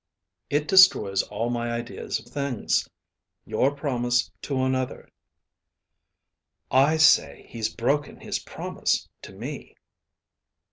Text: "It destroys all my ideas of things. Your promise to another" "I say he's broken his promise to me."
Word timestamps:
"It 0.49 0.67
destroys 0.67 1.21
all 1.21 1.51
my 1.51 1.69
ideas 1.71 2.17
of 2.19 2.25
things. 2.25 2.89
Your 3.45 3.69
promise 3.69 4.31
to 4.41 4.63
another" 4.63 5.07
"I 6.89 6.97
say 6.97 7.45
he's 7.49 7.71
broken 7.71 8.19
his 8.21 8.39
promise 8.39 9.07
to 9.21 9.31
me." 9.31 9.75